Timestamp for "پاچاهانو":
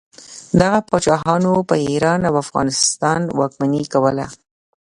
0.89-1.53